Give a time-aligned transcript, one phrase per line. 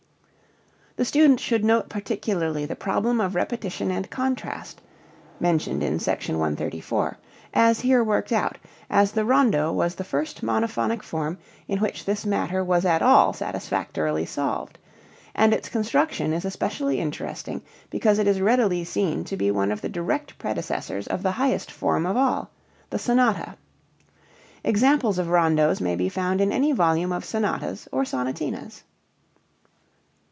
[0.97, 4.81] The student should note particularly the problem of repetition and contrast
[5.39, 6.19] (mentioned in Sec.
[6.27, 7.17] 134)
[7.55, 12.23] as here worked out, as the rondo was the first monophonic form in which this
[12.23, 14.77] matter was at all satisfactorily solved,
[15.33, 19.81] and its construction is especially interesting because it is readily seen to be one of
[19.81, 22.51] the direct predecessors of the highest form of all
[22.91, 23.55] the sonata.
[24.63, 28.83] Examples of rondos may be found in any volume of sonatas or sonatinas.